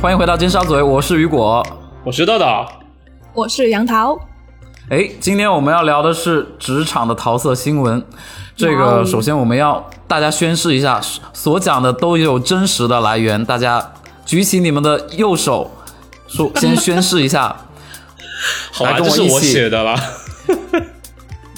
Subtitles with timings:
[0.00, 1.62] 欢迎回到尖沙咀，我是雨果，
[2.04, 2.46] 我是豆豆，
[3.34, 4.18] 我是杨桃。
[4.88, 8.02] 哎，今天我们要聊的是职场的桃色新闻。
[8.56, 10.98] 这个首先我们要大家宣誓一下，
[11.34, 13.44] 所讲的都有真实的来源。
[13.44, 13.92] 大家
[14.24, 15.70] 举起你们的右手，
[16.26, 17.54] 说先宣誓一下。
[18.72, 19.94] 好吧，这是我写的了。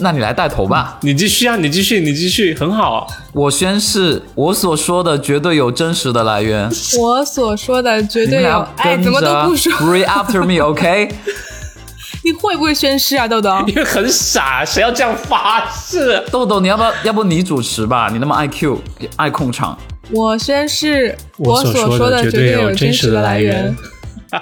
[0.03, 0.99] 那你来带头吧。
[1.03, 3.07] 你继续啊，你继续，你继续，很好。
[3.33, 6.71] 我宣誓，我所说的绝对有真实的来源。
[6.99, 8.67] 我所说的绝对有。
[8.77, 11.09] 哎，怎么都不说？Breathe after me, OK？
[12.25, 13.51] 你会不会宣誓啊，豆豆？
[13.67, 16.23] 因为很傻，谁要这样发誓？
[16.31, 16.93] 豆豆，你要不要？
[17.05, 18.09] 要不你主持吧？
[18.13, 18.81] 你那么爱 Q，
[19.17, 19.77] 爱控场。
[20.11, 23.75] 我宣誓，我所说的绝对有真实的来源。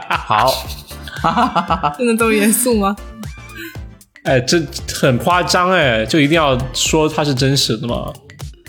[0.09, 0.53] 好，
[1.97, 2.95] 真的这么严肃吗？
[4.25, 4.61] 哎，这
[5.01, 8.13] 很夸张哎，就一定要说它是真实的吗？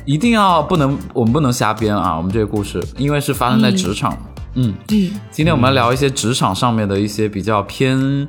[0.05, 2.15] 一定要不能，我们不能瞎编啊！
[2.17, 4.17] 我们这个故事，因为是发生在职场。
[4.55, 8.27] 嗯嗯，今天我们来聊一些职场上面的一些比较偏，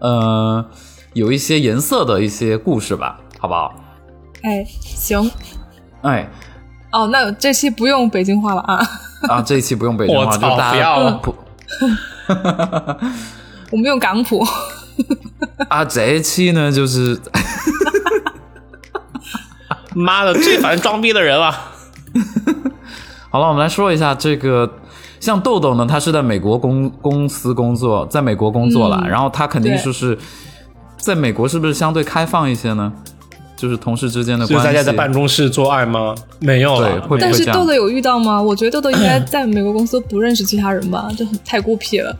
[0.00, 0.64] 呃，
[1.12, 3.74] 有一些颜色的一些故事吧，好不好？
[4.42, 5.30] 哎，行。
[6.02, 6.28] 哎，
[6.92, 8.80] 哦，那这期不用北京话了啊！
[9.28, 11.34] 啊，这一期不用北京话， 就大家普。
[13.70, 14.44] 我们用港普。
[15.68, 17.18] 啊，这一期呢，就是
[19.94, 21.52] 妈的最烦装逼的人了。
[23.30, 24.68] 好了，我们来说一下这个，
[25.20, 30.18] 像豆豆呢，他是在美国公公司工作，在美国工作了，然后他肯定就是
[30.96, 32.92] 在美国，是不是相对开放一些呢？
[33.56, 36.14] 就是同事之间的关系，大家在办公室做爱吗？
[36.38, 38.40] 没有，对，会但是豆豆有遇到吗？
[38.40, 42.16] 我觉得豆豆应该 在美国公司不认识其他人吧，就很太孤僻了。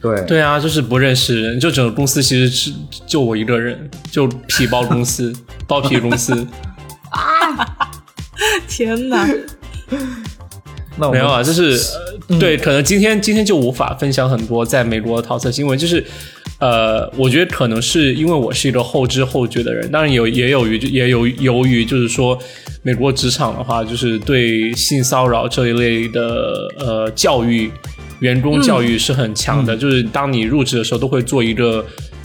[0.00, 2.72] 对对啊，就是不认识人，就整个公司其实是
[3.06, 5.32] 就我一个人，就皮包公司，
[5.66, 6.46] 包皮公司。
[7.10, 7.90] 啊！
[8.68, 9.26] 天哪！
[11.10, 11.76] 没有啊，就是
[12.38, 16.04] 对，可能今天今天就无法分享很多在美国的桃色新闻，就是
[16.60, 22.38] 呃，我觉得可能是因为我是一个后知后觉的人，当然有也有于也有由于就是说
[22.82, 27.70] 美国职场的话，就是对性骚扰这一类的呃教育。
[28.20, 31.84] 员工教育是很强的，就是当你入职的时候，都会做一个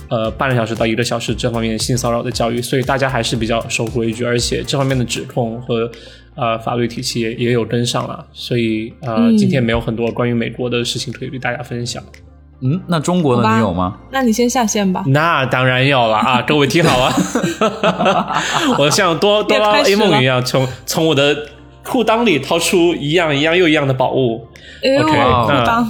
[0.09, 5.89] 呃半个小时到一个小时这方面性骚扰的教育，所以大家还是比较守规矩，而且这方面的指控和
[6.35, 12.03] 呃法律体系也也有跟上了，所以呃今天没有很多关于美国的事情可以与大家分享。
[12.65, 13.97] 嗯，那中国的你有吗？
[14.09, 15.03] 那你先下线吧。
[15.07, 17.13] 那当然有了 啊，各位听好了，
[18.79, 21.45] 我像多哆啦 A 梦一样，从从我的
[21.83, 24.47] 裤裆里掏出一样一样又一样的宝物。
[24.81, 25.85] OK，裤裆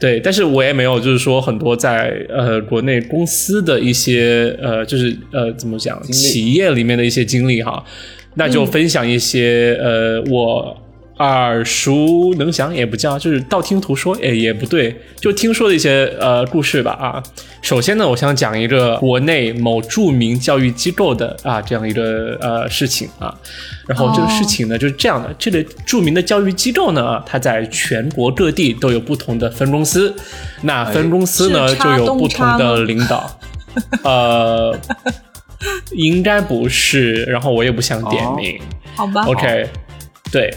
[0.00, 7.84] 对，但是我也没有，就是说很多在呃国内公司的一些呃，就是呃怎么讲，企业里面的一些经历哈，
[8.34, 10.76] 那就分享一些呃我。
[11.18, 17.22] 耳熟能详也不叫，就是道听途说，哎，也不对，就听说的一些呃故事吧啊。
[17.60, 23.32] 首先呢，我想讲一个国内某著名教育机构的啊这样一个呃事情啊。
[23.86, 30.12] 然后这个事情呢就是这样的，这个著名的教育机构呢，它在全国各地都有不同的分公司，
[30.62, 33.38] 那分公司呢就有不同的领导，
[34.02, 34.76] 呃，
[35.92, 38.58] 应该不是，然后我也不想点名，
[38.96, 39.68] 好吧？OK，
[40.32, 40.52] 对。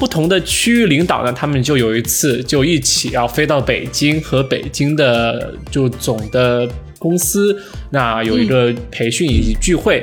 [0.00, 6.66] 不同的区域领导呢，他们就有一次就一起要飞到北京和北京的就总的
[6.98, 7.54] 公司，
[7.90, 10.02] 那有一个培训以及聚会。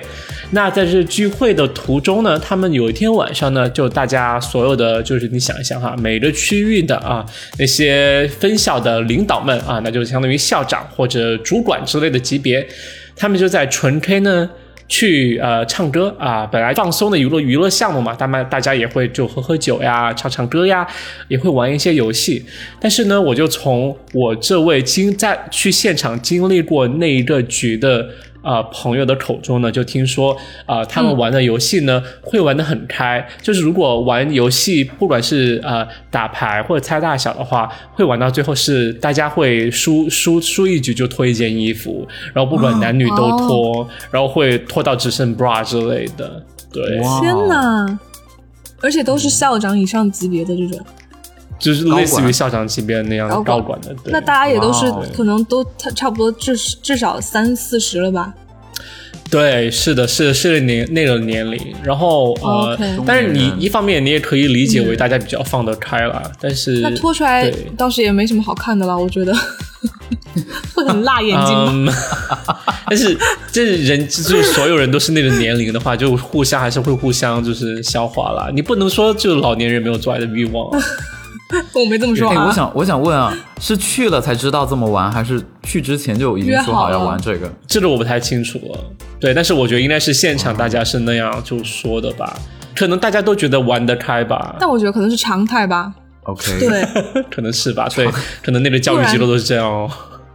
[0.51, 7.25] 那在这聚会的途中呢，他们有一天晚上呢，就大家所有的就是你想一想哈，每个区域的啊
[7.57, 12.65] 那些分校的领导们啊，那就相当于校长或者主管之类的级别，
[13.15, 14.47] 他们就在纯 K 呢。
[14.87, 20.87] 去呃唱歌啊，本来放松的娱乐娱乐项目嘛，大们大家也会就喝喝酒呀，唱唱歌呀，
[21.27, 22.45] 也会玩一些游戏。
[22.79, 28.07] 但是呢，我就从我这位经在去现场经历过那一个局的。
[28.47, 30.33] 啊，朋友的口中呢，就听说
[30.65, 33.27] 啊，他们玩的游戏呢，会玩的很开。
[33.41, 46.41] 就是如果玩游戏，不管是呃打牌或者猜大小的话，会玩到最后是大家会输输输一局就脱一件衣服，然后不管男女都脱，然后会脱到只剩 bra 之类的。
[46.71, 47.99] 对，天哪！
[48.79, 50.79] 而且都是校长以上级别的这种。
[51.59, 58.33] 就是类似于校长级别那样的高管的，那大家也都是可能都差差不多至至少三四十了吧？
[59.29, 69.33] 对，是的，是是年那个年龄，然后呃，但是你一方面你也可以理解为大家比较放得开了，但是那拖出来倒是也没什么好看的了，我觉得
[70.73, 71.93] 会很辣眼睛。
[72.89, 73.17] 但是
[73.51, 78.49] 这人就是所有人都是那个年龄的话，就互相还是会互相就是消化了。
[78.53, 80.71] 你不能说就老年人没有做爱的欲望。
[81.73, 82.45] 我没这么说哎，啊。
[82.47, 87.51] 我想我想问啊，是去了才知道这么玩，还是去之前就已经说好要玩这个？
[87.67, 88.79] 这个我不太清楚了。
[89.19, 92.37] 对，但是我觉得应该是现场大家是那样就说的吧，
[92.75, 95.93] 可能大家都觉得玩得开吧，但我觉得可能是常态吧。
[96.23, 96.59] OK，。
[96.59, 96.85] 对
[97.31, 97.87] 可能是吧。
[97.95, 98.07] 对，
[98.43, 99.89] 可能那个教育机构都是这样哦。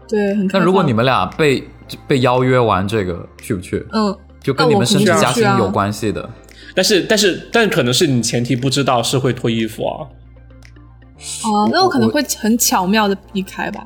[0.09, 0.49] 对，很。
[0.49, 1.63] 那如果你们俩被
[2.07, 3.85] 被邀约玩这个，去不去？
[3.93, 6.29] 嗯，就跟你们升职加薪那我肯定去啊有关系的。
[6.75, 10.07] 但是但是但可能是你前提不知道是会脱衣服啊。
[11.45, 13.85] 哦，那我可能会很巧妙的避开吧。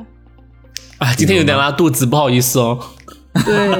[0.98, 2.78] 啊，今天有点拉肚子，不好意思哦。
[3.44, 3.68] 对，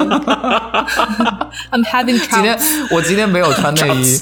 [1.71, 2.95] I'm having 今天 trouble。
[2.95, 4.19] 我今天没有穿内衣，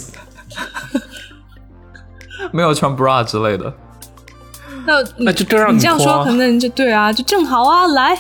[2.54, 3.74] 没有穿 bra 之类的。
[4.86, 8.18] 那那就更让你这样说，可能就对啊，就正好啊，来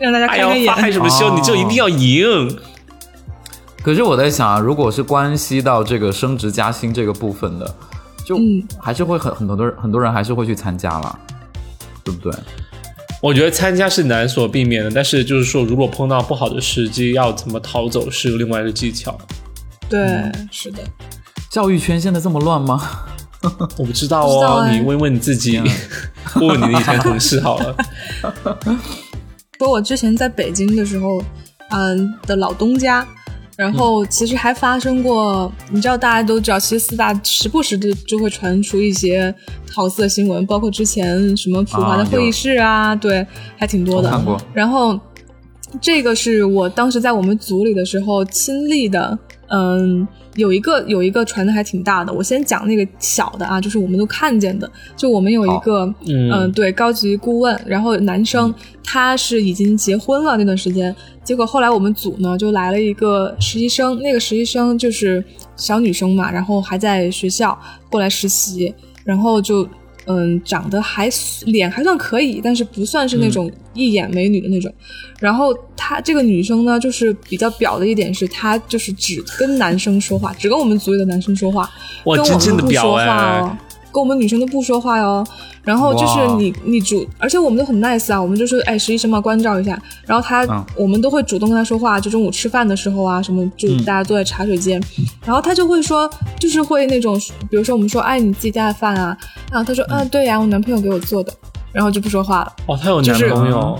[0.00, 0.66] 让大家哎呀，开开眼。
[0.74, 1.28] 发害什么羞？
[1.28, 2.58] 哦你就一定要赢。
[3.84, 7.74] 可是我在想啊，如果是关系到这个升职加薪这个部分的，
[8.28, 11.18] 就嗯还是会很很多人很多人还是会去参加了，
[12.04, 12.30] 对不对？
[13.22, 19.16] 我觉得参加是难所避免的，但是就是说，如果碰到不好的时机，要怎么逃走是有另外一个技巧。
[19.88, 20.82] 对，嗯是的。
[21.50, 23.06] 教育圈现在这么乱吗？
[23.78, 25.58] 我不知道哦，哎你问问你自己，
[26.36, 27.74] 问问你的以前同事好了。
[29.58, 31.22] 说我之前在北京的时候，
[31.70, 33.06] 嗯的老东家，
[33.58, 39.34] 然后其实还发生过，你知道大家都知道，其实四大时不时的就会传出一些
[39.66, 43.26] 桃色新闻，包括之前什么普华的会议室啊，对，
[43.56, 44.40] 还挺多的。
[44.54, 44.96] 然后
[45.80, 50.08] 这个是我当时在我们组里的时候亲历的，嗯。
[50.36, 58.54] 有一个有一个传的还挺大的，我先讲那个小的啊，就是我们都看见的，就我们有一个嗯嗯，对，高级顾问，然后男生
[58.84, 65.24] 他是已经结婚了那段时间，结果后来我们组呢就来了一个实习生，那个实习生就是
[65.56, 67.58] 小女生嘛，然后还在学校
[67.90, 68.72] 过来实习，
[69.02, 69.68] 然后就
[70.08, 71.08] 嗯长得还
[71.44, 74.72] 脸还算可以，但是不算是那种一眼美女的那种。
[75.20, 81.70] 然后她这个女生呢，就是比较表的一点是，她就是只跟男生说话，只跟我们组里的男生说话，
[82.04, 83.56] 跟我们不说话哎哦，，
[83.92, 85.24] 跟我们女生都不说话哟。
[85.62, 90.64] 然后就是你你主，而且我们都很 nice 啊，我们就说哎实习生嘛关照一下，然后他、嗯。
[90.74, 94.80] 我们都会主动跟他说话，就中午吃饭的时候啊什么，就大家坐在茶水间，
[95.26, 96.08] 然后他就会说，
[96.38, 97.20] 就是会那种，
[97.50, 99.14] 比如说我们说哎你自己家的饭啊，
[99.50, 101.32] 然后他说嗯、对呀我男朋友给我做的，
[101.72, 102.52] 然后就不说话了。
[102.66, 103.78] 哦，他有男朋友，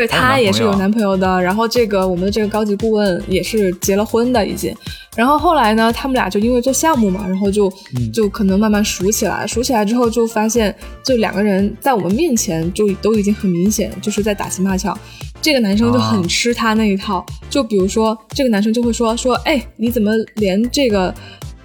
[0.00, 4.74] 有男朋友他也是有男朋友的，然后这个我们的这个高级顾问也是结了婚的已经，
[5.16, 7.72] 然后后来呢，他们俩就因为做项目嘛，然后就
[8.12, 10.74] 就可能慢慢熟起来，熟起来之后就发现，
[11.04, 14.96] 就两个人在我们面前就都已经很明显，就是在打情骂俏，
[15.40, 21.14] 这个男生就很啊吃他那一套，就比如说这个男生就会说说，哎，你怎么连这个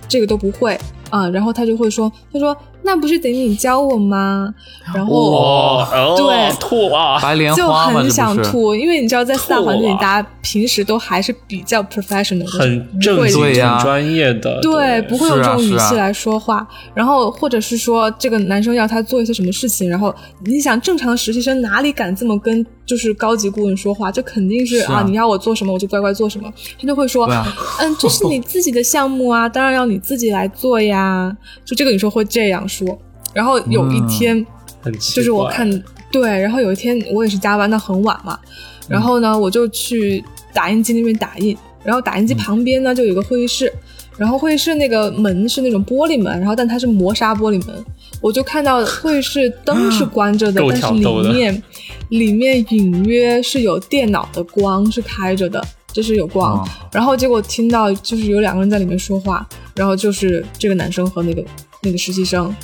[0.07, 0.77] 这个都不会？
[1.09, 1.27] 啊？
[1.29, 4.53] 然后他就会说，他说那不是得你教我吗？
[4.93, 5.15] 然后。
[5.15, 7.19] 哦，对吐啊！
[7.21, 8.09] 白莲就花就，很？
[8.09, 16.67] 想吐，因为你知道，在四大环境里，大家平时都还是比较 professional，的很正经、对呀很专业的，对，不会有是啊这种语气来说话。
[16.93, 20.13] 然后或者是说，这个男生要他做一些什么事情，然后
[20.45, 24.11] 你想，正常的实习生哪里敢这么跟就是高级顾问说话？
[24.11, 26.51] 这肯定是是啊你要我做什么，我就乖乖做什么。
[26.81, 27.45] 他就会说，啊
[27.79, 31.37] 嗯，这是你自己的项目啊，当然要你自己来做呀。
[31.63, 32.97] 就这个女生会这样说。
[33.33, 34.45] 然后有一嗯天。
[34.81, 35.69] 很奇怪就是我看
[36.09, 38.39] 对，然后有一天我也是加班到很晚嘛，
[38.87, 43.69] 然后呢我就去打印机那边打印，然后打印机旁边呢就有个会议室，
[44.17, 47.85] 然后会议室那个门是那种玻璃门，然后但它是磨砂玻璃门，
[48.21, 51.63] 我就看到会议室灯是关着的， 但是里面
[52.09, 55.65] 里面隐约是有电脑的光是开着的。
[55.91, 56.69] 就是有光，哦。
[56.91, 61.43] 然后结果听到就是有两个人在里面说话，然后就是这个男生和那个
[61.81, 62.55] 那个实习生，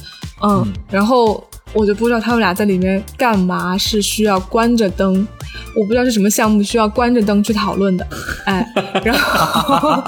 [0.44, 1.44] 嗯，然后
[1.76, 5.28] 我就不知道他们俩在里面干嘛，是需要关着灯，
[5.76, 8.08] 我不知道是什么项目需要关着灯去讨论的，
[8.46, 8.66] 哎，
[9.04, 10.02] 然后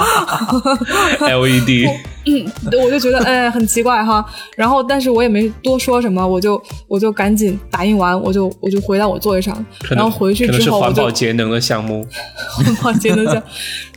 [1.28, 1.88] LED，
[2.26, 2.46] 嗯
[2.84, 12.06] 我就觉得哎很奇怪哈，然后但是我也没多说什么，我就我就赶紧打印完，我就我就回到我座位上，然后回去可能是环之后我就保节能的项目，
[12.52, 13.42] 环保节能项，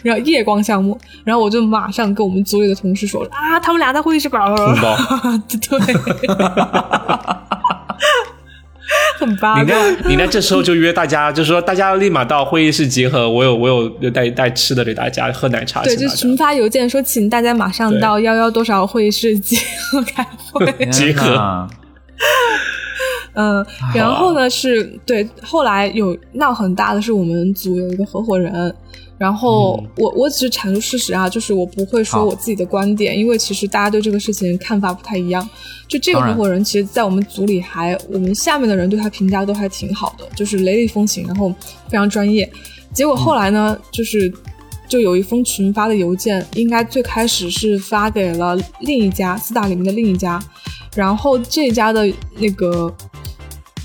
[0.03, 4.97] 然后夜光项目，然后我就马上跟我们组里的同事说啊，他们俩在会议室搞，红包。
[5.49, 5.95] 对，
[9.21, 9.63] 很八卦。
[9.63, 13.29] 你呢，你呢这时候就约大家，就说大家立马到会议室集合。
[13.29, 19.57] 我有，我有有带带吃的给大家，喝奶茶对，就群发邮件说，请大家马上到幺幺多少会议室集
[19.93, 20.87] 合开会。
[20.87, 21.69] 集合
[23.35, 28.75] 嗯，然后呢是对，后来有闹很大的是我们组有一个合伙人，
[29.21, 35.47] 然后我我只是阐述事实啊，就是我不会说我自己的观点，因为其实大家对这个事情看法不太一样。
[35.87, 41.53] 就这个合伙人，其实，在我们组里还我们下面的人对他评价都还挺好的，就是雷厉风行，然后
[41.91, 42.51] 非常专业。
[42.95, 44.33] 结果后来呢，就是
[44.89, 50.43] 就有一封群发的邮件，应该最开始是发给了另一家四大里面的另一家，
[50.97, 52.91] 然后这家的那个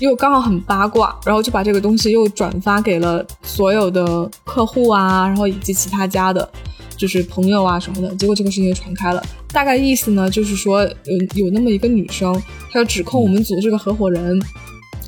[0.00, 6.48] 又刚好很八卦，然后就把这个东西又转发给了所有的客户啊，然后以及其他家的，
[6.96, 8.14] 就是朋友啊什么的。
[8.16, 9.22] 结果这个事情就传开了，
[9.52, 12.34] 大概意思呢就是说有有那么一个女生，
[12.70, 14.40] 她要指控我们组这个合伙人。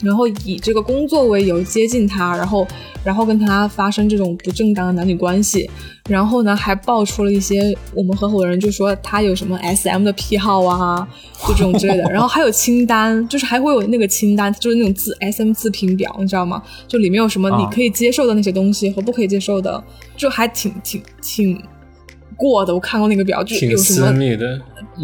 [0.02, 2.66] 然后以这个工作为由接近他，然后
[3.04, 5.68] 然后跟他发生这种不正当的男女关系，
[6.08, 11.06] 然后呢还爆出了一些我们合伙人就说他有什么 SM 的癖好啊，
[11.46, 16.62] 就这种之类的， 然后还有清单，就是还会有那个清单，就是那种自 SM 自评表，你知道吗？
[16.86, 19.82] 就里面有什么你啊可以接受的那些东西和不可以接受的，
[20.16, 21.60] 就还挺挺挺
[22.38, 22.72] 过的。
[22.72, 24.10] 我看过那个表，就挺有什么。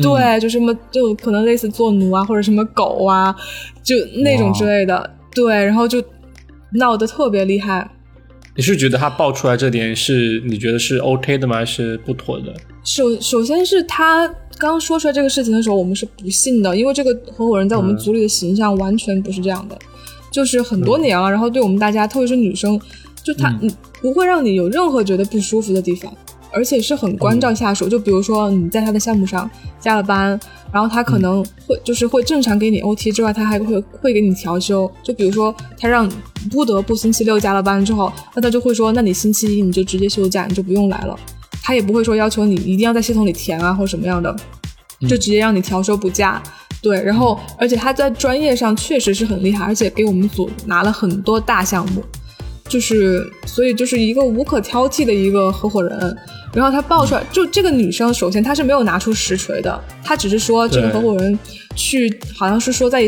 [0.01, 3.35] 对，就什么就可能类似做奴啊，或者什么狗啊，
[3.83, 5.11] 就那种之类的。
[5.35, 6.03] 对，然后就
[6.73, 7.91] 闹得特别厉害。
[8.57, 11.57] 你是觉得他爆出来这点是你觉得是 OK 的吗？
[11.57, 12.55] 还是不妥的？
[12.85, 19.77] 首首先是他刚说出来这个事情的时候，我们是不信的，因为这个合伙人在我们嗯组里的形象完全不是这样的，
[20.31, 22.81] 就是很多年了，然后对我们大家，特别是女生，
[23.25, 23.53] 就他
[24.01, 26.13] 不会让你有任何觉得不舒服的地方。
[26.55, 30.39] 而且是很关照下属，就比如说你在他的项目上加了班，
[30.73, 34.91] 然后他可能会就是会正常给你 OT 之外，他还会会给你调休。
[35.03, 36.09] 就比如说他让
[36.51, 41.19] 不得不星期六加了班之后，那他就会说，那你星期一你就直接休假，你就不用来了。
[41.63, 44.35] 他也不会说要求你一定要在系统里填啊或什么样的，
[45.01, 46.43] 就直接让你调休补假。
[46.83, 52.05] 对，然后而且他在专业上确实是很厉害，而且给我们组拿了很多大项目，
[52.69, 56.17] 就是所以就是一个无可挑剔的一个合伙人。
[56.53, 61.37] 然后他爆出来，就这个女生，首先她是没有拿出实锤的，她只是说这个合伙人
[61.75, 63.05] 去，好像是说在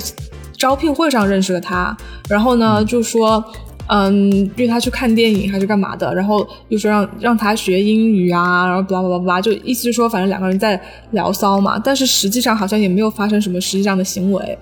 [0.59, 1.97] 招聘会上认识了他，
[2.29, 3.45] 然后呢就说，
[3.89, 10.81] 嗯，约他去看电影还是干嘛的，然后又说让让他学英语啊，然后巴拉巴拉巴拉，就意思是说反正两个人在
[11.13, 14.59] 聊骚嘛，但是实际上好像也没有发生什么实际上的行为。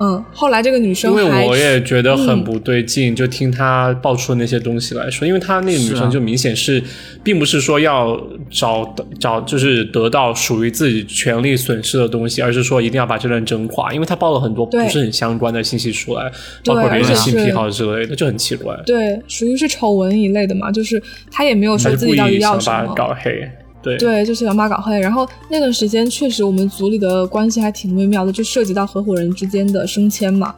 [0.00, 6.82] 嗯，后来这个女生因为我也觉得很嗯不对劲，就听她爆出的那些东西来说，因为她那个女生就明显是，
[7.22, 8.20] 并不是说要
[8.50, 16.30] 找找就是得到属于自己权利损失的东西，而是说一定要把这个人整垮，因为她爆了很多不是很相关的信息出来，
[16.64, 18.76] 包括别人的性癖好之类的，就很奇怪。
[18.84, 22.94] 对属于是丑闻一类的嘛，就是她也没有说自己到底意想把他要什么。
[22.94, 23.48] 搞黑，
[23.82, 24.98] 对对，就是两把搞黑。
[25.00, 30.54] 然后那段时间确实我们组里的关系还挺微妙的，就涉及到合伙人之间的升迁嘛。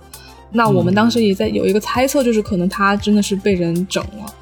[0.53, 4.35] 那我们当时也在有一个猜测，就是可能他真的是被人整了。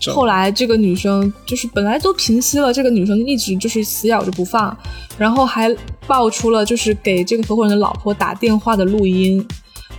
[0.00, 4.74] 整后来这个女生就是本来都平息了，这个女生一直就是死咬着不放，
[5.18, 5.74] 然后还
[6.06, 9.44] 爆出了就是给这个合伙人的老婆打电话的录音。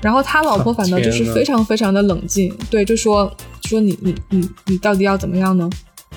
[0.01, 3.29] 然后他老婆反倒就是非常非常的冷静，对，就说
[3.65, 5.69] 说你你你你到底要怎么样呢？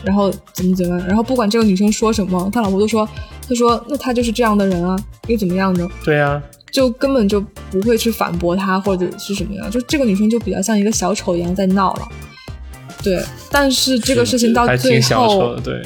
[0.05, 1.07] 然后怎么怎么样？
[1.09, 3.09] 然后不管这个女生说什么，他老婆都说，
[3.49, 5.89] 他说那他就是这样的人啊，又怎么样呢？
[6.05, 12.09] 对啊，就根本就不会去反驳他或者是什么样，就这个女生就比较像一个小丑一样在闹了。
[13.03, 15.83] 对，但是这个事情到还最挺小丑后的，，对，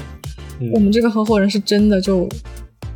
[0.61, 2.29] 嗯我们这个合伙人是真的就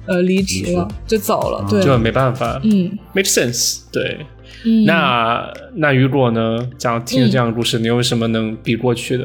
[0.07, 1.67] 呃离职了，就走了。
[1.69, 4.27] 对，就没办法嗯，make sense，对。
[4.63, 6.69] 嗯，那那雨果呢？
[6.77, 9.25] 讲听了这样的故事，你有什么能比过去的？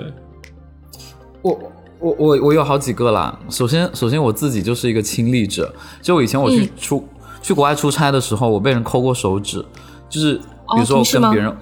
[1.41, 1.73] 我
[2.05, 3.37] 我我我有好几个啦。
[3.49, 7.07] 首先首先我自己就是一个亲历者，就以前我去嗯出、
[7.41, 9.65] 去国外出差的时候，我被人抠过手指，
[10.07, 10.41] 就是比
[10.77, 11.57] 如哦说我跟别人、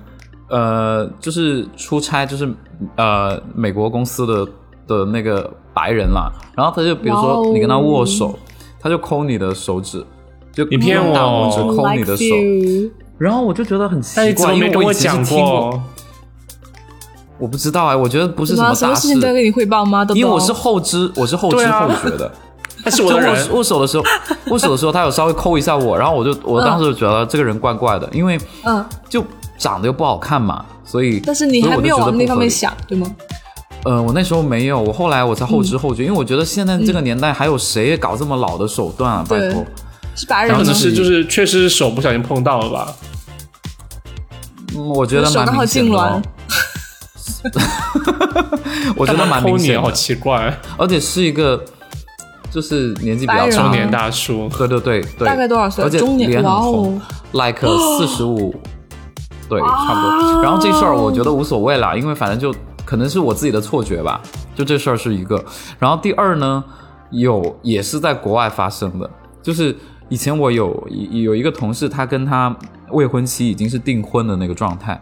[0.50, 2.54] 呃，就是出差，就是
[2.98, 4.48] 呃美国公司的
[4.86, 8.38] 的那个白人啦，然后他就比如说你跟他握手，
[8.82, 10.06] 他就抠你的手指。
[10.52, 12.24] 就你骗我大拇指抠你的手
[13.18, 15.84] 然后我就觉得很奇怪，因为我以前讲是听过，过？
[17.40, 20.06] 我不知道哎，我觉得不是什么什么大事什么事情都，要跟你汇报吗？
[20.14, 22.32] 因为我是后知，我是后知后觉的。
[22.84, 24.04] 他是我的人，握手的时候，
[24.52, 29.24] 握手的时候，他有稍微抠一下我，然后我就我当时就觉得这个人怪怪的，因为嗯，就
[29.58, 32.50] 长得又不好看嘛，所以但是你还没有所以我就觉得往那方面。
[32.50, 33.08] 想，对吗？
[33.86, 39.26] 呃，我那时候没有，我后来我才后知后觉，因为我觉得现在这个年代还有谁搞这么老的手段啊？
[39.30, 39.66] 拜托，
[40.14, 40.66] 是白人可能？
[40.66, 42.94] 然后就是就是确实是手不小心碰到了吧？
[44.76, 46.22] 嗯我觉得蛮手刚好明显的、痉挛哦。
[48.96, 51.64] 我觉得蛮抠你好明显的，奇怪，而且是一个
[52.52, 54.50] 就是年纪比较中年大叔。
[54.58, 55.84] 对对对对，大概多少岁？
[55.84, 57.02] 而且脸很红，
[57.34, 57.60] like
[57.98, 58.56] 四十五
[59.50, 60.42] 对，差不多。
[60.42, 64.22] 然后这事儿我觉得无所谓啦，因为反正就可能是我自己的错觉吧，
[64.56, 65.44] 就这事儿是一个。
[65.80, 66.64] 然后第二呢，
[67.12, 69.10] 有也是在国外发生的，
[69.42, 69.76] 就是
[70.10, 72.56] 以前我有有一个同事，他跟他
[72.92, 75.02] 未婚妻已经是订婚的那个状态，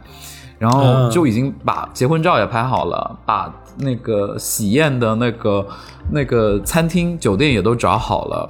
[0.61, 5.67] 然后就已经把结婚照也拍好了，把那个喜宴的那个
[6.11, 8.47] 那个餐厅酒店也都找好了。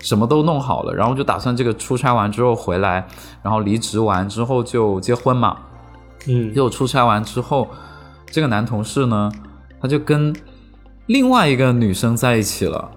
[0.00, 3.06] 什么都弄好了，然后就打算这个出差完之后回来，
[3.42, 5.56] 然后离职完之后就结婚嘛。
[6.26, 7.66] 嗯，结果出差完之后，
[8.26, 9.32] 这个男同事呢，
[9.80, 10.36] 他就跟
[11.06, 12.90] 另外一个女生在一起了。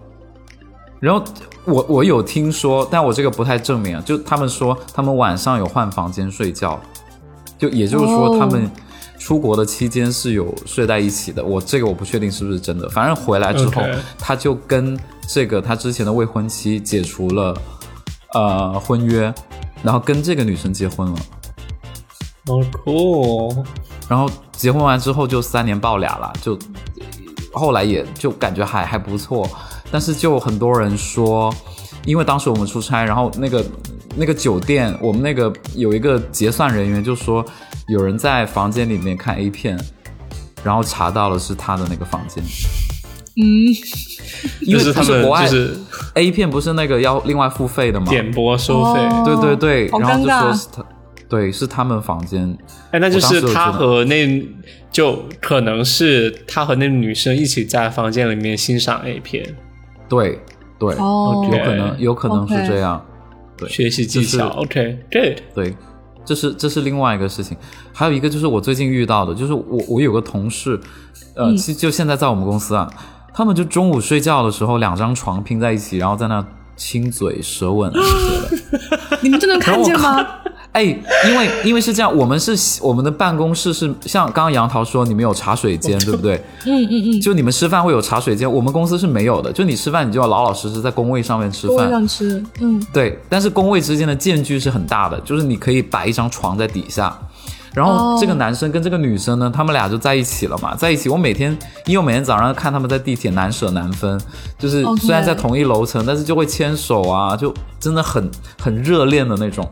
[0.99, 1.23] 然后
[1.63, 6.77] 我我有听说，但我这个不太证明啊，就他们说他们晚上有换房间睡觉，
[7.57, 8.69] 就也就是说他们
[9.17, 11.43] 出国的期间是有睡在一起的。
[11.43, 13.81] 我这个我不确定是不是真的，反正回来之后
[14.17, 14.97] 他就跟
[15.27, 17.57] 这个他之前的未婚妻解除了
[18.33, 19.33] 呃婚约，
[19.83, 21.19] 然后跟这个女生结婚了。
[22.45, 23.65] 好酷。
[24.07, 26.57] 然后结婚完之后就三年抱俩了，就
[27.51, 29.45] 后来也就感觉还还不错，
[29.91, 31.53] 但是就很多人说，
[32.05, 33.61] 因为当时我们出差，然后那个
[34.17, 37.45] 那个酒店，我们那个有一个结算人员就说
[37.87, 39.79] 有人在房间里面看 A 片，
[40.63, 42.43] 然后查到了是他的那个房间，
[43.35, 43.43] 嗯，
[44.61, 45.77] 因为就是他们国外就是
[46.15, 48.07] A 片不是那个要另外付费的吗？
[48.09, 48.99] 点播收费。
[49.01, 49.23] 哦。
[49.23, 50.85] 对对对，好然后就说是他，
[51.29, 52.57] 对，是他们房间，
[52.91, 54.43] 哎，那就是他和那
[54.91, 59.55] 就可能是他和那女生一起在房间里面欣赏 A 片，
[60.09, 60.39] 对
[60.79, 61.47] 对，哦。
[61.51, 63.05] 有可能有可能是这样。
[63.57, 64.31] 对学习技巧。
[64.31, 65.37] 就是 OK，good。
[65.53, 65.75] 对，
[66.25, 67.57] 这是这是另外一个事情，
[67.93, 70.79] 还有一个就是我最近遇到的，就是我我有个同事，
[71.35, 72.91] 呃，嗯其实就现在在我们公司啊，
[73.33, 76.45] 他们就中午睡觉的时候，两张床拼在一起，然后在那
[76.75, 79.17] 亲嘴、舌吻什么的。
[79.23, 80.25] 你们真能看见吗？
[80.77, 86.35] 哎，因为因为是这样，我们是我们的办公室是像刚刚杨桃说，你们有茶水间，对不对？
[86.67, 89.51] 嗯嗯嗯，就你们吃饭会有茶水间，我们公司是没有的。
[89.51, 91.89] 就你吃饭，你就要老老实实在工位上面吃我饭。
[91.89, 97.17] 想吃，嗯，对，但是工位之间的间距是很大的，就是你可以摆一张床在底下。
[97.73, 101.09] 然后哦这个男生跟这个女生呢，他们俩就在一起了嘛，在一起。
[101.09, 101.51] 我每天，
[101.85, 104.19] 因为我每天早上看他们在地铁难舍难分，
[104.59, 108.29] 就是虽然在同一楼层，但是就会牵手啊，就真的很
[108.61, 109.67] 很热恋的那种。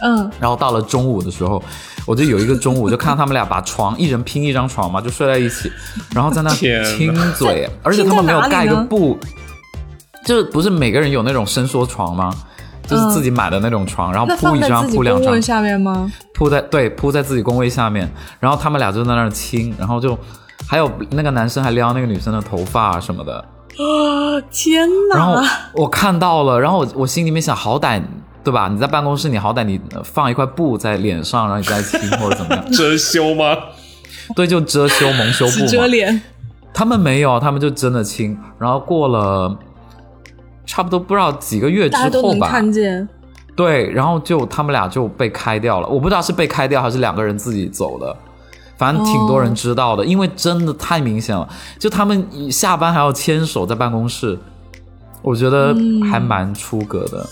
[0.00, 1.62] 嗯，然后到了中午的时候，
[2.06, 5.70] 我就有一个中午就看到他们俩把床一人拼一张床嘛，就睡在一起，
[6.14, 9.18] 然后在那亲嘴，而且他们没有盖一个布，
[10.24, 12.34] 就是不是每个人有那种伸缩床吗？
[12.86, 16.12] 就是自己买的那种床，然后铺一张铺两张，下面吗？
[16.34, 18.06] 铺在对铺在自己工位下面，
[18.38, 20.18] 然后他们俩就在那儿亲，然后就
[20.68, 25.16] 还有那个男生还撩那个女生的头发什么的，啊，天哪！
[25.16, 28.02] 然后我看到了，然后我我心里面想，好歹
[28.44, 28.68] 对吧？
[28.68, 32.64] 你在办公室，你好歹你放一块布在脸上，然后你再亲或者怎么样？
[32.70, 33.56] 遮羞吗？
[34.36, 35.68] 对，就遮羞蒙羞布只嘛。
[35.72, 36.22] 遮脸，
[36.72, 38.38] 他们没有，他们就真的亲。
[38.58, 39.58] 然后过了
[40.66, 43.08] 差不多不知道几个月之后吧，看见。
[43.56, 45.88] 对，然后就他们俩就被开掉了。
[45.88, 48.16] 我不知道是被开掉还是两个人自己走的，
[48.76, 51.48] 反正挺多人知道的，因为真的太明显了。
[51.78, 54.38] 就他们下班还要牵手在办公室，
[55.22, 55.74] 我觉得
[56.10, 57.24] 还蛮出格的。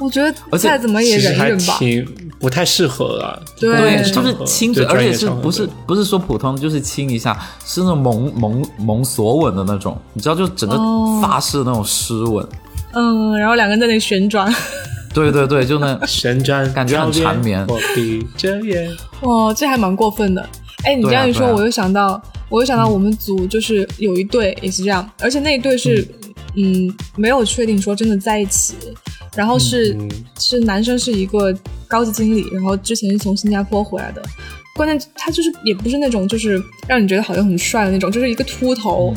[0.00, 1.76] 我觉得而且再怎么也其实还忍一忍吧。
[1.78, 2.04] 挺
[2.38, 3.38] 不太适合啊。
[3.58, 12.44] 对就是亲嘴，而且是不是不是说普通，就是亲一下，是那种蒙蒙蒙索吻的那种，你知道，就整个哦法式那种湿吻。
[12.92, 14.52] 嗯，然后两个人在那里旋转，
[15.14, 18.90] 对对对，就那 旋转感觉很缠绵我闭着眼。
[19.20, 20.48] 哇，这还蛮过分的。
[20.84, 26.04] 哎，你这样一说，啊啊我又想到，我又想到我们组就是有一对也是这样，而且那一对是，
[26.56, 28.74] 嗯没有确定说真的在一起，
[29.36, 31.54] 然后是、嗯是男生是一个
[31.86, 34.22] 高级经理，然后之前是从新加坡回来的。
[34.74, 39.14] 关键他就是也不是那种就是让你觉得好像很帅的那种，就是一个秃头，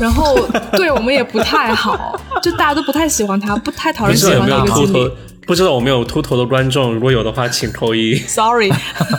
[0.00, 0.36] 然后
[0.72, 5.16] 对我们也不太好， 就大家都不太喜欢他，不太讨人喜欢知道有没有的一个经理秃头。？
[5.44, 8.14] 不知道有没有秃头的观众，如果有的话，请扣一。
[8.14, 8.70] Sorry，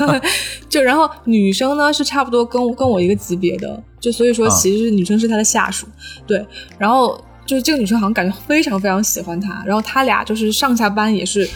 [0.69, 5.85] 就然后女生呢是差不多跟我跟我一个级别的，就所以说啊其实女生是他的下属，
[6.25, 6.43] 对，
[6.77, 11.47] 然后就是这个女生好像感觉非常非常喜欢他，然后他俩就是上下班也是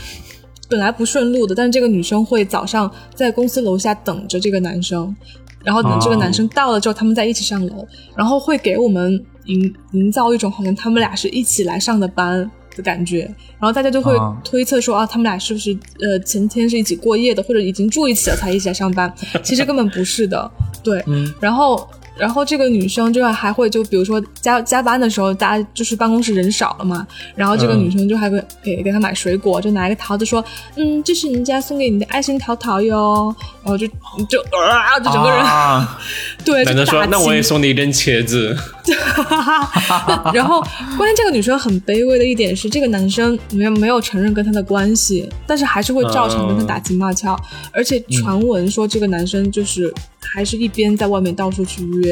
[0.69, 5.15] 本来不顺路的，但是这个女生会早上在公司楼下等着这个男生，
[5.63, 13.21] 然后等这个男生到了之后，他们再一起上楼，然后会给我们营营造一种好像他们俩是一起来上的班的感觉，
[13.59, 15.71] 然后大家就会啊推测说啊，他们俩是不是
[16.01, 19.11] 呃前天是一起过夜的，或者已经住一起了才一起来上班？
[19.41, 20.51] 其实根本不是的，
[20.83, 21.01] 对。
[21.07, 30.43] 嗯然后然后这个女生就还会就比如说加加班的时候，大家就是办公室人少了嘛，然后这个嗯女生就还会给给她买水果，就拿一个桃子说，
[30.75, 35.99] 嗯，这是人家送给你的爱心桃桃哟，然后就就啊，就整个人、啊、
[36.43, 38.55] 对，就男的说大：“那我也送你一根茄子。
[40.33, 40.61] 然后，
[40.97, 47.37] 关键这个女生很卑微的一点是，这个男生没有没有承认跟她的关系，但是还是会照常跟她打情骂俏，
[47.73, 52.06] 而且传闻说这个男生就是还是一边在外面到处去约，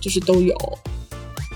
[0.00, 0.54] 就是都有。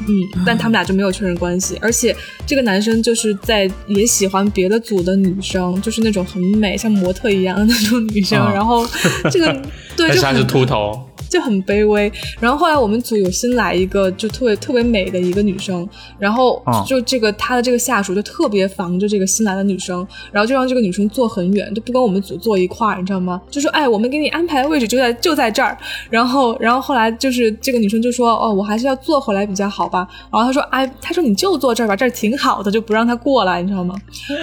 [0.07, 2.15] 嗯，但他们俩就没有确认关系，而且
[2.47, 8.87] 这个男生就是在也喜欢别的组的女生，就是那种很美像模特一样的那种女生，啊然后
[9.29, 9.53] 这个
[9.97, 12.11] 对就很但是他是秃头，就很卑微。
[12.41, 15.89] 然后后来我们组有新来一个就特别特别美的一个女生，
[16.19, 23.41] 然后哦就这个她的这个下属就特别防着这个新来的女生，然后就让这个女生坐很远，就不跟我们组坐一块儿，你知道吗？
[23.51, 25.77] 就说哎，我们给你安排的位置就在就在这儿。
[26.11, 30.07] 然后然后后来就是这个女生就说哦，我还是要坐回来比较好吧。
[30.33, 33.95] 然后她说哎，她说你就坐这儿吧，这儿挺好的，就不让她过来，你知道吗？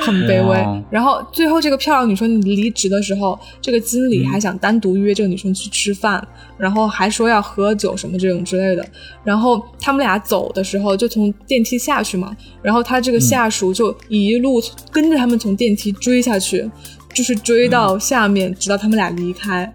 [0.03, 0.83] 很卑微哇。
[0.89, 6.25] 然后最后这个漂亮女生离职的时候，这个经嗯理还想单独约这个女生去吃饭，
[6.57, 8.83] 然后还说要喝酒什么这种之类的。
[9.23, 14.59] 然后他们俩走的时候就从电梯下去嘛，然后他这个下属就一路
[14.91, 16.69] 跟着他们从电梯追下去，
[17.13, 19.71] 就是追到下面，直到他们俩离开，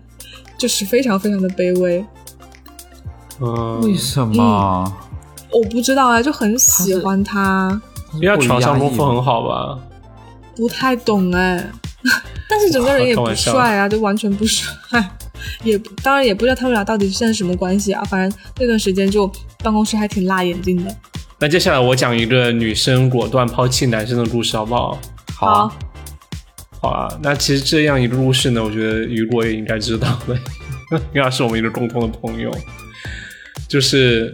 [0.59, 2.05] 就是非常非常的卑微。
[3.41, 4.93] 嗯，为什么？
[5.53, 7.81] 我不知道啊，就很喜欢他，
[8.15, 9.79] 因为他床上功夫很好吧？
[10.55, 11.71] 不太懂哎。
[12.49, 14.69] 但是整个人也不帅啊，就完全不帅，
[15.63, 18.03] 也不当然也不知道他们俩到底现在什么关系啊。
[18.05, 19.31] 反正那段时间就
[19.63, 20.95] 办公室还挺辣眼睛的。
[21.39, 24.99] 那接下来我讲一个女生果断抛弃男生的故事，好不好？
[25.35, 25.73] 好啊，
[26.83, 30.35] 好啊，那其实这样一个故事呢，我觉得雨果也应该知道的，
[31.15, 32.51] 因为他是我们一个共同的朋友，
[33.67, 34.31] 就是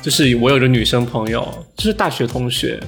[0.00, 2.80] 就是我有一个女生朋友，就是大学同学，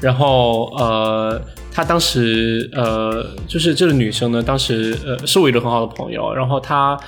[0.00, 1.40] 然后呃，
[1.72, 6.98] 她当时呃，就是这个女生呢，当时呃是我一个很好的朋友，然后她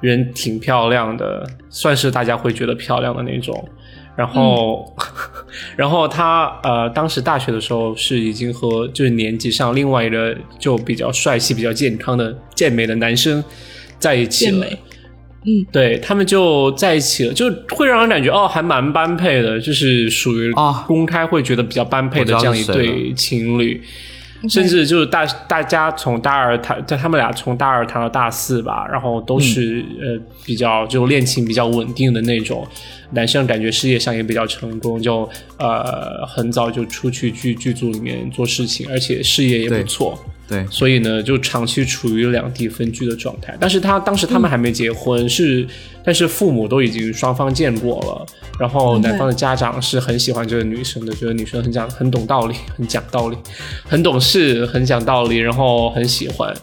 [0.00, 3.68] 人挺漂亮的，算是大家会觉得漂亮的那种。
[4.14, 4.94] 然后，
[5.74, 13.42] 然后她呃，当时大学的时候是已经和就是年级上另外一个就比较帅气、比较健康的健美的男生
[13.98, 14.50] 在一起了。
[14.50, 14.78] 健美
[15.44, 20.84] 嗯，对他们就在一起了，就会让人感觉哦，还蛮般配的，就是属于啊。
[20.86, 23.82] 公开会觉得比较般配的这样一对情侣。
[24.48, 32.66] 甚至就是大大家从大二谈，在他们俩从大二谈到大四吧，然后都是、呃比较就恋情比较稳定的那种，
[33.12, 35.28] 男生感觉事业上也比较成功，就
[35.58, 39.84] 呃很早就出去剧剧组里面做事情，而且事业也不对。
[39.84, 40.18] 错。
[40.48, 43.56] 对，所以呢，就长期处于两地分居的状态。
[43.58, 45.66] 但是他当时他们还没结婚，是
[46.04, 48.26] 但是父母都已经双方见过了，
[48.58, 53.36] 然后男方的家长是很喜欢这个女生的，觉得女生很讲很懂道理，很讲道理，
[53.84, 56.54] 很懂事，很讲道理，然后很喜欢。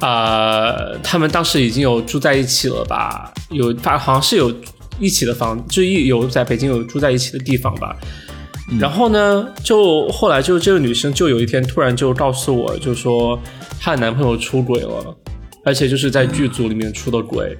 [0.00, 3.32] 呃，他们当时已经有住在一起了吧？
[3.50, 4.52] 有，反好像是有
[4.98, 7.96] 一起的房，就一有在北京有住在一起的地方吧。
[8.80, 13.38] 然后呢，就后来就这个女生就有一天突然就告诉我，就说
[13.80, 15.16] 她的男朋友出轨了，
[15.64, 17.56] 而且就是在剧组里面出的轨。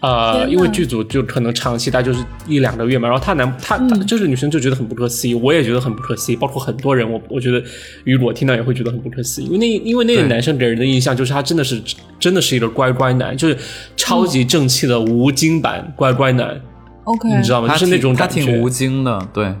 [0.00, 7.62] 呃，因为剧组就可能长期待就是一两个月嘛，然后她男她就是女生就觉得很不可思议，我也觉得很不可思议，包括很多人，我我觉得
[8.02, 11.80] 雨果听到也会觉得很不可思议，因为那因为那个男生给人的印象就是他真的是
[12.18, 13.56] 真的是一个乖乖男，就是
[13.96, 16.60] 超级正气的吴京版乖乖男
[17.04, 17.68] ，OK，你知道吗？
[17.68, 19.54] 他就是那种感觉，挺无精的，对，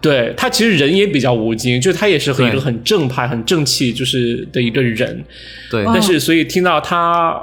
[0.00, 5.24] 对他其实人也比较无精，就是他也是很一个很正派、很正气，就是的一个人。
[5.70, 7.36] 对，哦但是所以听到他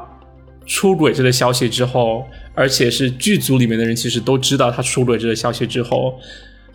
[0.65, 6.17] 出轨这个消息之后，而且是剧组里面的人其实都知道他出轨这个消息之后，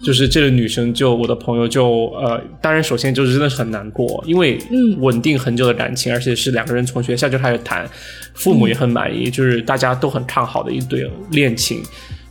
[0.02, 7.88] 就是这个女生就我的朋友就呃，当然首先就是真的是很难过，因为嗯稳定很久的感情，而且是两个人从学校就开始谈，
[8.34, 11.82] 父母也很满意，就是大家都很看好的一对恋情。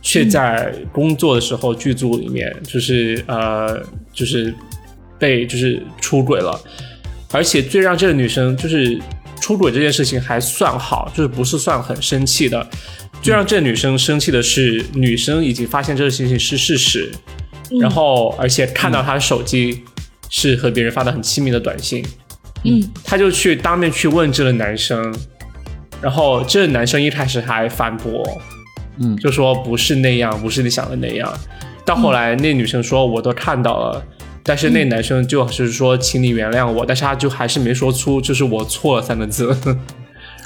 [0.02, 3.82] 却在工作的时候，剧组里面就是呃，
[4.12, 4.54] 就是
[5.18, 6.58] 被就是出轨了，
[7.32, 8.98] 而且最让这个女生就是
[9.40, 12.66] 出轨这件事情还算好，就是不是算很生气的。
[13.22, 17.12] 最让这个女生生气的是，女生已经发现这个事情是事实，
[17.78, 19.82] 然后而且看到她的手机
[20.30, 22.02] 是和别人发的很亲密的短信，
[22.64, 25.14] 嗯，她就去当面去问这个男生，
[26.00, 28.24] 然后这个男生一开始还反驳，
[29.00, 31.32] 嗯就说不是那样，不是你想的那样。
[31.84, 34.04] 到后来那女生说我都看到了，
[34.44, 39.48] 但是那男生就是说请你原谅我，但是他就还是没说出就是我错了三个字。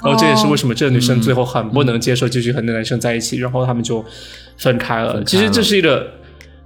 [0.03, 4.05] 然后这也是为什么这个女生最后很不能接受继续和那男生在一起，然后他们就
[4.59, 5.25] 分开了。
[5.25, 6.07] 其实这是一个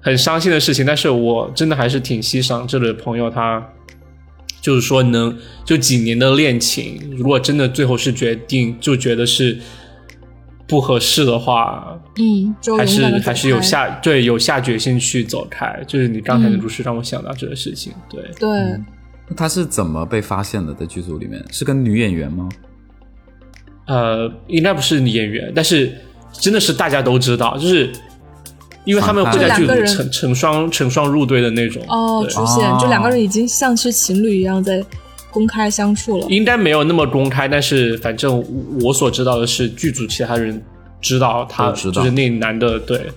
[0.01, 3.65] 很伤心的事情，但是我真的还是挺欣赏这个朋友，他
[4.61, 9.57] 就是说能就几年的恋情，如果真的最后是决定就觉得是
[10.69, 15.83] 不合适的话，嗯，就还是还是有下对有下决心去走开。
[15.87, 18.23] 就是你刚才的故事让我想到这个事情，对。
[18.39, 18.51] 对，
[19.35, 20.75] 他是怎么被发现的？
[20.75, 22.49] 在剧组里面是跟女演员吗？
[23.87, 25.91] 呃，应该不是女演员，但是
[26.33, 27.91] 真的是大家都知道，就是
[28.85, 31.83] 因为他们会在剧组成成双成双入对的那种。
[31.89, 34.85] 哦，出现哦就两个人已经像是情侣一样在
[35.31, 36.27] 公开相处了。
[36.29, 38.45] 应该没有那么公开，但是反正
[38.83, 40.63] 我所知道的是，剧组其他人
[41.01, 42.03] 知道他知道。
[42.03, 43.11] 就是那男的，对，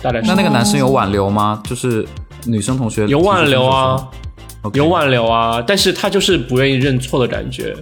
[0.00, 0.26] 大概是。
[0.28, 1.62] 那那个男生有挽留吗？
[1.64, 2.06] 就是
[2.44, 4.08] 女生同学有挽留啊，
[4.74, 7.74] 有挽留啊，但是他就是不愿意认错的感觉，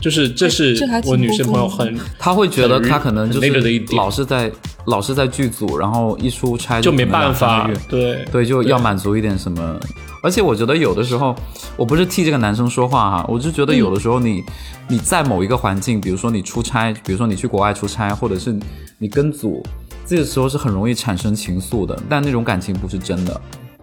[0.00, 4.50] 就是这是我女生朋友很她会觉得她可能就是老是在
[4.86, 8.24] 老是在剧组，然后一出差就没办法对。
[8.32, 9.78] 对，就要满足一点什么。
[10.22, 11.34] 而且我觉得有的时候，
[11.76, 14.42] 我不是替这个男生说话哈，我就觉得有的时候你、
[14.88, 18.58] 你在某一个环境，比如说你出差，比如说你去国外出差，或者是
[18.98, 19.64] 你跟组，
[20.04, 23.40] 这个时候是很容易产生情愫的，但那种感情不是真的，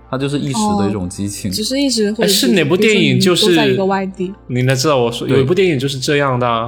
[0.10, 1.52] 它就是一时的一种激情。
[1.52, 6.66] 只是一直会哎是哪部电影就是都在一个外地，你应该知道我说有一部电影就是这样的、啊。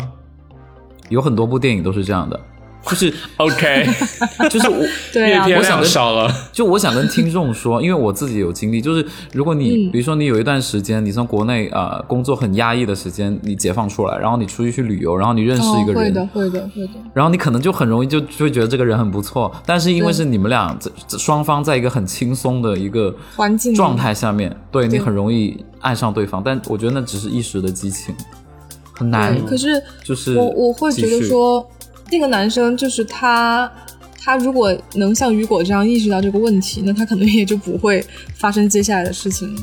[1.10, 2.40] 有很多部电影都是这样的，
[2.86, 3.88] 就是 OK，
[4.50, 4.78] 就是我。
[5.14, 6.32] 对啊阅，片我想跟量少了。
[6.52, 16.94] 就我想跟听众说，因为我自己有经历，就是如果你、嗯比如说你有一段时间，你从国内呃工作很压抑的时间，你解放出来，然后你出去去旅游，然后你认识一个人，哦会的，会的，会的。
[17.14, 20.78] 然后你可能就很容易就就会觉得这个人很不错，但是因为是你们俩
[21.18, 28.14] 双方在一个很轻松的一个环境状态下面，对你很容易爱上对方，但我觉得那只是一时的激情，
[28.94, 31.66] 很难，，可是就是我我会觉得说，
[32.12, 33.72] 那个男生就是他，
[34.20, 39.56] 他如果能像雨果这样意识到这个问题，那他可能也就不会发生接下来的事情。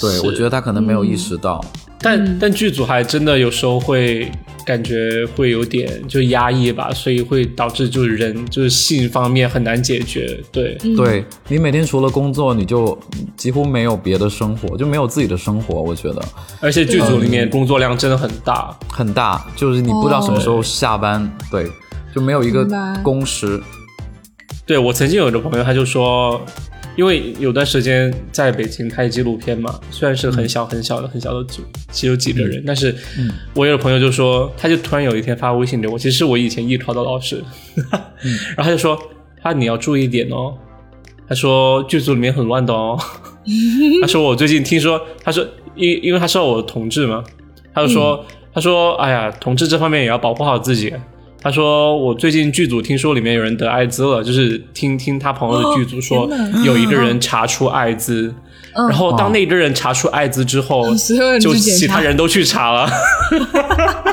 [0.00, 1.64] 对我觉得他可能没有意嗯识到，
[2.02, 4.30] 但、但剧组还真的有时候会
[4.64, 10.38] 感觉会有点就压抑吧，所以会导致就是人就是性方面很难解决。
[10.50, 12.98] 对，嗯，对你每天除了工作，你就
[13.36, 16.22] 几乎没有别的生活，就没有自己的生活，我觉得。
[16.60, 18.74] 而且剧组里面工作量真的很大。
[18.88, 21.70] 很大，就是你不知道什么时候下班，对，
[22.14, 22.66] 就没有一个
[23.02, 23.60] 工时，
[24.64, 26.40] 对我曾经有一个朋友，他就说，
[26.96, 32.94] 因为有段时间在北京拍纪录片嘛，虽然是很小很小的很小的组，只有几个人，但是
[33.54, 37.42] 我有个朋友就说，他就突然有一天发微信给我，其实是我以前艺考的老师，
[38.56, 38.98] 然后他就说，
[39.42, 40.54] 他你要注意一点哦，
[41.28, 42.98] 他说剧组里面很乱的哦，
[44.02, 47.24] 他说我最近听说，他说因因为他是我同志嘛，
[47.72, 50.92] 他就说、他说哎呀，同志这方面也要保护好自己。
[51.42, 56.30] 他说：“我最近剧组听说里面有人得艾滋了，就是听听他朋友的剧组说哦
[56.64, 58.34] 有一个人查出艾滋，
[58.74, 58.88] 嗯。
[58.88, 60.84] 然后当那个人查出艾滋之后，
[61.40, 62.90] 就其他人都去查了，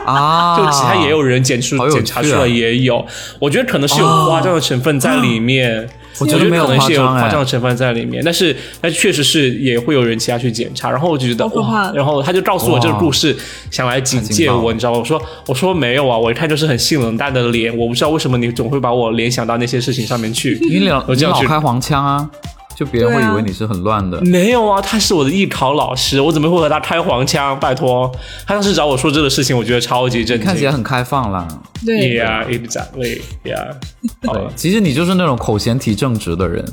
[0.05, 3.05] 啊， 就其他也有人检出检查出来也有，
[3.39, 5.89] 我觉得可能是有夸张的成分在里面。
[6.19, 13.36] 我我觉得没有可能是有夸张哎夸张的成分在里面，但是但确实是也会有人其他去检查，然后我就觉得哇，然后他就告诉我这个故事，
[13.71, 14.99] 想来警戒我，你知道吗？
[14.99, 20.60] 我说我说没有啊，我一看就是很性冷淡的脸，我不知道为什么你总会把我联想到那些事情上面去。
[20.69, 22.30] 你老你我这样去老开黄腔啊，
[22.77, 24.21] 就别人会以为你是很乱的。
[24.21, 27.59] 没有啊，他是我的艺考老师，我怎么会和他开黄腔？
[27.59, 28.11] 拜托，
[28.45, 30.45] 他当时找我说这个事情，我觉得超级震惊。
[30.45, 31.47] 看起来很开放啦，
[31.83, 33.19] 对 Yeah, exactly.
[33.43, 36.63] 对了，，其实你就是那种口嫌体正直的人，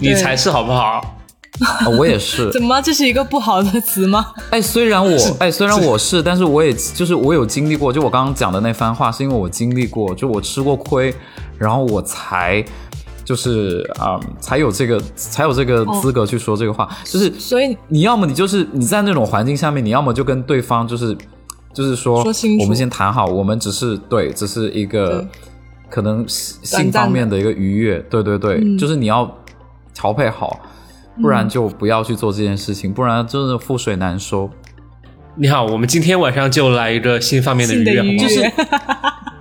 [0.00, 1.16] 你才是好不好？
[1.60, 2.50] 啊我也是。
[2.52, 4.26] 怎么这是一个不好的词吗？
[4.50, 11.14] 哎，虽然我哎，虽然我是，但是我也就是我有经历过，就我刚刚讲的那番话，是因为我经历过，就我吃过亏，
[11.58, 12.64] 然后我才
[13.24, 16.88] 就是啊、才有这个才有这个哦资格去说这个话。
[17.04, 21.16] 就是所以你要么你就是你在那种环境下面，你要么就跟对方就是
[21.72, 25.26] 就是说，说我们先谈好，我们只是对，只是一个
[25.88, 29.30] 可能性方面的一个愉悦，对对对，嗯就是你要
[29.94, 30.60] 调配好。
[31.20, 34.48] 不然就不要去做这件事情，不然真的覆水难收。
[35.36, 38.24] 你好，我们今天晚上就来一个性方面的愉悦，好性的愉不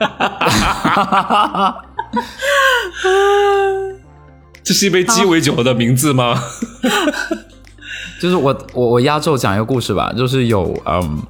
[0.04, 1.82] 好？
[1.86, 1.90] 悦，
[4.63, 6.39] 这是一杯鸡尾酒的名字吗？
[8.21, 11.21] 就是我我我压轴讲一个故事吧，就是有嗯，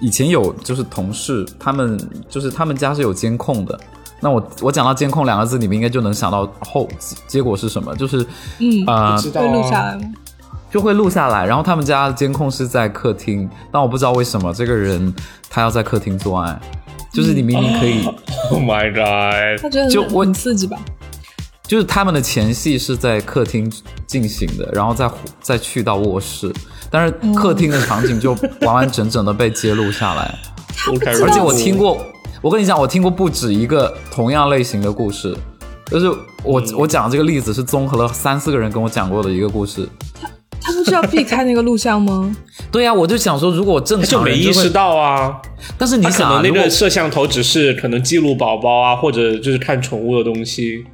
[0.00, 3.78] 以前有就是同事，他们就是他们家是有监控的。
[4.20, 6.88] 那我我讲到监控两个字，你们应该就能想到后
[7.26, 8.26] 结果是什么，就是
[8.58, 10.00] 嗯，呃知道会录下来吗？
[10.70, 11.46] 就会录下来。
[11.46, 15.14] 然后他们家监控是在客厅，但我不知道为什么这个人
[15.50, 16.58] 他要在客厅做爱，
[17.12, 18.04] 就是你明明可以，
[18.50, 19.62] Oh my god！
[19.62, 20.78] 他觉得就我很很刺激吧？
[21.66, 23.70] 就是他们的前戏是在客厅
[24.06, 26.50] 进行的，然后再再去到卧室，
[26.90, 30.34] 但是客厅的场景就完完整整的被揭露下来。
[30.86, 32.02] 而而且我听过，
[32.40, 35.36] 我跟你讲，我听过不止一个同样类型的故事，
[35.90, 36.08] 就是
[36.42, 39.86] 我、我讲的这个例子是综合了三四个人跟我讲过的一个故事。
[40.88, 42.34] 是要避开那个录像吗？
[42.72, 45.40] 对呀、我就想说，如果正常就没意识，到啊，
[45.78, 50.84] 但是你想啊，如果能那个摄像头只是可能记录宝宝啊，或者就是看宠物的东西。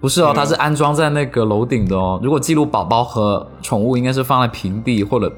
[0.00, 2.18] 不是哦，它是安装在那个楼顶的哦。
[2.22, 5.30] 如果记录宝宝和宠物，应该是放在平地或者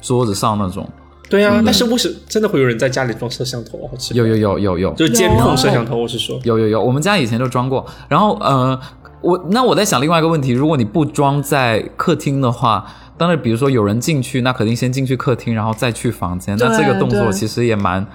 [0.00, 0.86] 桌子上那种。
[1.30, 3.88] 对啊，但是为什真的会有人在家里装摄像头？
[3.90, 6.38] 好奇有有有有有就是监控摄像头，我是说。
[6.42, 7.86] 有有有，我们家以前就装过。
[8.08, 8.78] 然后呃，
[9.22, 12.84] 我那我在想另外一个问题，如果你不装在客厅的话，
[13.20, 16.56] 当然比如说有人进去，那肯定先进去客厅，然后再去房间。
[16.58, 18.06] 那这个动作其实也蛮。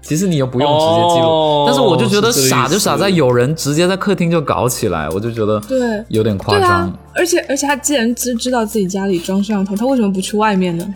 [0.00, 6.70] 其实你又不用直接记录，哦但是我就觉得傻就傻在有人直接在客厅就搞起来，我就觉得对有点夸张。
[6.70, 10.94] 啊，而且而且他既然知知道自己家里装摄像头，他为什么不去外面呢？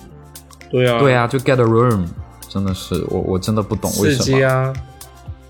[0.70, 2.06] 对啊，对啊，就 get a room，
[2.48, 4.24] 真的是我我真的不懂为什么。
[4.24, 4.72] 激啊！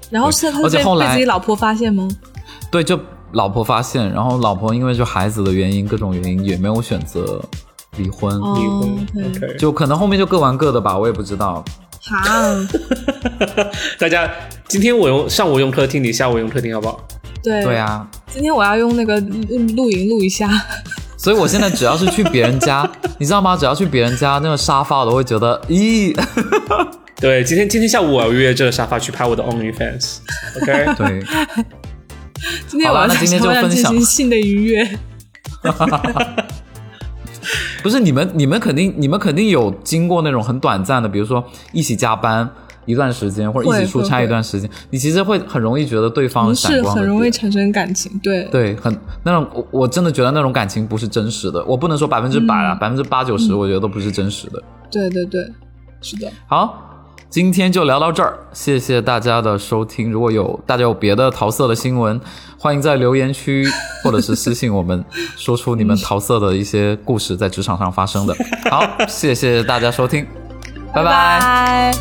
[0.09, 2.09] 然后是后来被自己老婆发现吗？
[2.73, 2.99] 对，就
[3.33, 7.40] 老婆发现，然后老婆因为就孩子的原因，各种原因也没有选择
[7.96, 9.57] 离婚，哦离婚 OK，OK。
[9.59, 11.64] 就可能后面就各玩各的吧，我也不知道。
[12.03, 12.24] 好，
[13.98, 14.31] 大家
[14.66, 17.07] 今天我用上午用客厅，你下午用客厅，好不好？
[17.42, 20.48] 对对，啊，今天我要用那个录录影录一下。
[21.16, 23.55] 所以我现在只要是去别人家， 你知道吗？
[23.55, 26.16] 只要去别人家，那个沙发我都会觉得，咦，
[27.20, 30.18] 对，今天今天下午我要约这个沙发去拍我的 OnlyFans。
[30.62, 31.22] OK，对，
[32.66, 34.98] 今天我要在好吧那今天就分享进行性的愉悦。
[37.82, 42.48] 不是你们，你们肯定，你们肯定有经过那种很短暂的，比如说一起加班
[42.86, 51.64] 一段时间，或者一起出差一段时间，你其实会很容易觉得对方闪光的很容易产生感情，对，对，很那种，我我真的觉得那种感情不是真实的。
[51.64, 54.62] 我不能说百分之百啊，百分之八九十，我觉得都不是真实的。
[54.90, 55.46] 对对对，
[56.00, 56.28] 是的。
[56.46, 56.89] 好，
[57.30, 60.10] 今天就聊到这儿，谢谢大家的收听。
[60.10, 62.20] 如果有大家有别的桃色的新闻，
[62.58, 63.64] 欢迎在留言区
[64.02, 65.04] 或者是私信我们，
[65.36, 68.36] 说出你们桃色的一些故事在职场上发生的。
[68.68, 70.26] 好，谢谢大家收听，
[70.92, 71.92] 拜拜